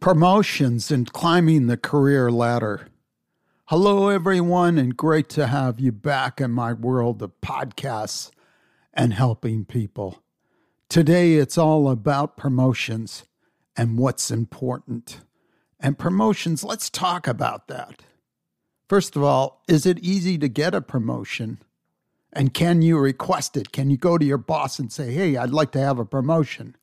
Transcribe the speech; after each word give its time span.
promotions 0.00 0.90
and 0.90 1.12
climbing 1.12 1.66
the 1.66 1.76
career 1.76 2.30
ladder. 2.30 2.88
Hello, 3.66 4.08
everyone, 4.08 4.78
and 4.78 4.96
great 4.96 5.28
to 5.28 5.46
have 5.46 5.78
you 5.78 5.92
back 5.92 6.40
in 6.40 6.50
my 6.50 6.72
world 6.72 7.22
of 7.22 7.38
podcasts 7.42 8.30
and 8.94 9.12
helping 9.12 9.66
people. 9.66 10.22
Today, 10.88 11.34
it's 11.34 11.58
all 11.58 11.90
about 11.90 12.38
promotions 12.38 13.24
and 13.76 13.98
what's 13.98 14.30
important. 14.30 15.20
And 15.78 15.98
promotions, 15.98 16.64
let's 16.64 16.88
talk 16.88 17.28
about 17.28 17.68
that. 17.68 18.02
First 18.88 19.16
of 19.16 19.22
all, 19.22 19.62
is 19.68 19.84
it 19.84 19.98
easy 19.98 20.38
to 20.38 20.48
get 20.48 20.74
a 20.74 20.80
promotion? 20.80 21.58
And 22.32 22.54
can 22.54 22.80
you 22.80 22.98
request 22.98 23.54
it? 23.54 23.70
Can 23.70 23.90
you 23.90 23.98
go 23.98 24.16
to 24.16 24.24
your 24.24 24.38
boss 24.38 24.78
and 24.78 24.90
say, 24.90 25.12
hey, 25.12 25.36
I'd 25.36 25.50
like 25.50 25.72
to 25.72 25.80
have 25.80 25.98
a 25.98 26.06
promotion? 26.06 26.74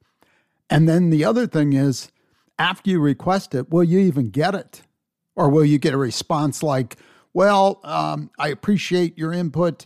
And 0.70 0.88
then 0.88 1.09
the 1.09 1.25
other 1.25 1.47
thing 1.47 1.73
is, 1.73 2.11
after 2.60 2.89
you 2.89 3.00
request 3.00 3.54
it, 3.55 3.70
will 3.70 3.84
you 3.84 4.00
even 4.00 4.30
get 4.30 4.55
it? 4.55 4.82
Or 5.36 5.50
will 5.50 5.65
you 5.65 5.78
get 5.78 5.93
a 5.93 5.98
response 5.98 6.64
like, 6.64 6.98
well, 7.34 7.79
um, 7.84 8.32
I 8.39 8.48
appreciate 8.48 9.18
your 9.18 9.32
input, 9.32 9.86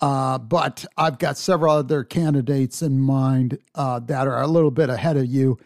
uh, 0.00 0.38
but 0.38 0.84
I've 0.98 1.18
got 1.18 1.38
several 1.38 1.74
other 1.74 2.04
candidates 2.04 2.82
in 2.82 3.00
mind 3.00 3.58
uh, 3.74 4.00
that 4.00 4.26
are 4.26 4.42
a 4.42 4.46
little 4.46 4.70
bit 4.70 4.90
ahead 4.90 5.16
of 5.16 5.26
you, 5.26 5.58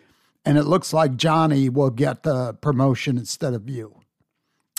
and 0.44 0.56
it 0.56 0.64
looks 0.64 0.92
like 0.92 1.16
Johnny 1.16 1.68
will 1.68 1.90
get 1.90 2.22
the 2.22 2.54
promotion 2.54 3.18
instead 3.18 3.54
of 3.54 3.68
you. 3.68 4.00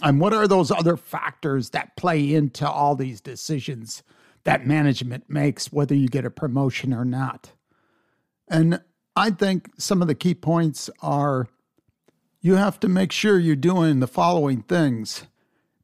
And 0.02 0.20
what 0.22 0.34
are 0.34 0.48
those 0.48 0.72
other 0.72 0.98
factors 0.98 1.72
that 1.72 1.96
play 1.98 2.34
into 2.34 2.70
all 2.70 2.96
these 2.96 3.20
decisions 3.22 4.04
that 4.44 4.66
management 4.66 5.30
makes, 5.30 5.74
whether 5.74 5.96
you 5.96 6.08
get 6.08 6.26
a 6.26 6.30
promotion 6.30 6.94
or 6.94 7.04
not? 7.04 7.52
And 8.48 8.82
I 9.16 9.32
think 9.32 9.70
some 9.78 10.02
of 10.02 10.08
the 10.08 10.16
key 10.16 10.36
points 10.36 10.90
are 11.02 11.48
you 12.46 12.54
have 12.54 12.80
to 12.80 12.88
make 12.88 13.12
sure 13.12 13.40
you're 13.40 13.56
doing 13.56 14.00
the 14.00 14.08
following 14.08 14.62
things. 14.62 15.26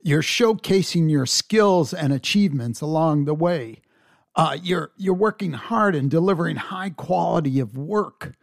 You're 0.04 0.22
showcasing 0.22 1.10
your 1.10 1.26
skills 1.26 1.92
and 1.92 2.14
achievements 2.14 2.82
along 2.82 3.26
the 3.26 3.34
way. 3.34 3.82
Uh, 4.36 4.60
you're 4.62 4.92
you're 4.96 5.16
working 5.16 5.54
hard 5.54 5.96
and 5.96 6.08
delivering 6.08 6.58
high 6.58 6.92
quality 6.92 7.60
of 7.60 7.76
work, 7.76 8.36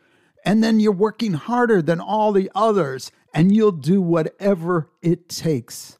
and 0.44 0.64
then 0.64 0.80
you're 0.80 0.90
working 0.90 1.34
harder 1.34 1.80
than 1.80 2.00
all 2.00 2.32
the 2.32 2.50
others, 2.56 3.12
and 3.32 3.54
you'll 3.54 3.70
do 3.70 4.02
whatever 4.02 4.90
it 5.00 5.28
takes. 5.28 5.96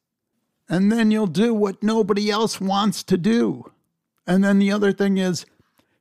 And 0.69 0.91
then 0.91 1.12
you'll 1.12 1.28
do 1.28 1.55
what 1.55 1.84
nobody 1.84 2.32
else 2.32 2.60
wants 2.60 3.05
to 3.05 3.16
do. 3.16 3.70
And 4.27 4.42
then 4.42 4.58
the 4.58 4.72
other 4.72 4.92
thing 4.92 5.19
is, 5.19 5.47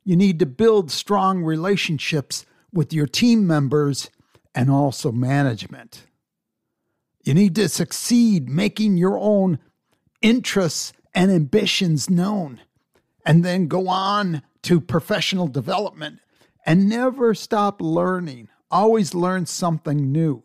you 0.04 0.16
need 0.16 0.40
to 0.40 0.48
build 0.48 0.90
strong 0.90 1.44
relationships 1.44 2.44
with 2.74 2.92
your 2.92 3.06
team 3.06 3.46
members 3.46 4.10
and 4.58 4.72
also 4.72 5.12
management. 5.12 6.08
You 7.24 7.36
need 7.36 7.54
to 7.56 7.70
succeed 7.70 8.50
making 8.50 8.98
your 8.98 9.20
own 9.20 9.60
interests 10.20 10.94
and 11.14 11.30
ambitions 11.30 12.10
known, 12.10 12.62
and 13.24 13.46
then 13.46 13.68
go 13.68 13.88
on 13.88 14.42
to 14.64 14.82
professional 14.82 15.48
development 15.48 16.18
and 16.66 16.90
never 16.90 17.36
stop 17.36 17.80
learning. 17.80 18.50
Always 18.72 19.14
learn 19.14 19.46
something 19.46 20.12
new. 20.12 20.42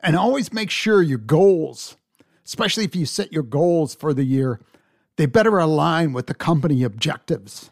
And 0.00 0.16
always 0.16 0.52
make 0.52 0.70
sure 0.70 1.00
your 1.00 1.16
goals, 1.16 1.96
especially 2.44 2.84
if 2.84 2.94
you 2.94 3.06
set 3.06 3.32
your 3.32 3.42
goals 3.42 3.94
for 3.94 4.12
the 4.12 4.24
year, 4.24 4.60
they 5.16 5.24
better 5.24 5.56
align 5.56 6.12
with 6.12 6.26
the 6.26 6.34
company 6.34 6.82
objectives. 6.82 7.70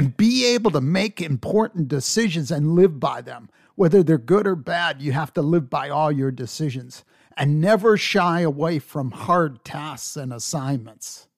And 0.00 0.16
be 0.16 0.46
able 0.46 0.70
to 0.70 0.80
make 0.80 1.20
important 1.20 1.88
decisions 1.88 2.50
and 2.50 2.74
live 2.74 2.98
by 2.98 3.20
them. 3.20 3.50
Whether 3.74 4.02
they're 4.02 4.16
good 4.16 4.46
or 4.46 4.56
bad, 4.56 5.02
you 5.02 5.12
have 5.12 5.34
to 5.34 5.42
live 5.42 5.68
by 5.68 5.90
all 5.90 6.10
your 6.10 6.30
decisions 6.30 7.04
and 7.36 7.60
never 7.60 7.98
shy 7.98 8.40
away 8.40 8.78
from 8.78 9.10
hard 9.10 9.62
tasks 9.62 10.16
and 10.16 10.32
assignments. 10.32 11.28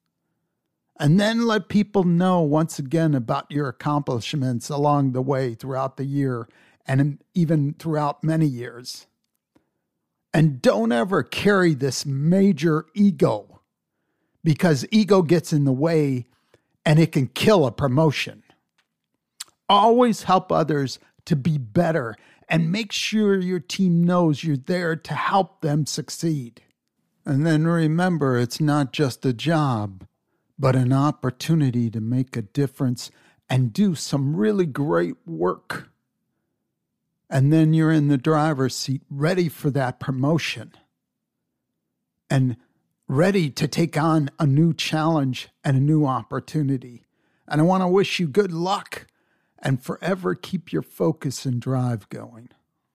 And 0.97 1.19
then 1.19 1.45
let 1.45 1.69
people 1.69 2.05
know 2.05 2.43
once 2.43 2.79
again 2.79 3.17
about 3.17 3.51
your 3.51 3.67
accomplishments 3.67 4.70
along 4.70 5.11
the 5.11 5.23
way 5.23 5.55
throughout 5.55 5.97
the 5.97 6.05
year 6.05 6.48
and 6.86 7.19
even 7.35 7.75
throughout 7.81 8.23
many 8.23 8.47
years. 8.47 9.09
And 10.33 10.63
don't 10.63 10.92
ever 10.92 11.25
carry 11.25 11.75
this 11.75 12.07
major 12.07 12.86
ego 12.95 13.63
because 14.45 14.86
ego 14.92 15.23
gets 15.23 15.53
in 15.53 15.65
the 15.65 15.73
way 15.73 16.27
and 16.86 17.01
it 17.01 17.11
can 17.11 17.27
kill 17.27 17.67
a 17.67 17.73
promotion. 17.73 18.45
Always 19.73 20.25
help 20.25 20.53
others 20.53 20.99
to 21.25 21.35
be 21.35 21.57
better 21.57 22.15
and 22.47 22.71
make 22.71 22.93
sure 22.93 23.41
your 23.41 23.59
team 23.59 24.05
knows 24.05 24.45
you're 24.45 24.55
there 24.55 24.97
to 24.97 25.15
help 25.15 25.63
them 25.63 25.87
succeed. 25.87 26.61
And 27.25 27.47
then 27.47 27.67
remember, 27.67 28.37
it's 28.37 28.61
not 28.61 28.93
just 28.93 29.25
a 29.25 29.33
job, 29.33 30.07
but 30.59 30.77
an 30.77 30.93
opportunity 30.93 31.89
to 31.89 32.03
make 32.03 32.37
a 32.37 32.43
difference 32.43 33.11
and 33.49 33.73
do 33.73 33.95
some 33.95 34.37
really 34.37 34.67
great 34.67 35.17
work. 35.27 35.89
And 37.31 37.51
then 37.51 37.73
you're 37.73 37.93
in 37.93 38.09
the 38.09 38.19
driver's 38.19 38.77
seat, 38.77 39.01
ready 39.09 39.49
for 39.49 39.71
that 39.71 40.01
promotion 40.01 40.73
and 42.29 42.59
ready 43.09 43.49
to 43.49 43.67
take 43.67 43.97
on 43.97 44.29
a 44.39 44.47
new 44.47 44.75
challenge 44.75 45.49
and 45.65 45.79
a 45.79 45.81
new 45.81 46.05
opportunity. 46.05 47.07
And 47.49 47.63
I 47.63 47.65
want 47.65 47.83
to 47.83 47.89
wish 47.89 48.21
you 48.21 48.27
good 48.27 48.53
luck 48.53 49.07
and 49.62 49.83
forever 49.83 50.34
keep 50.34 50.73
your 50.73 50.83
focus 50.83 51.46
and 51.46 51.61
drive 51.61 52.08
going. 52.08 52.48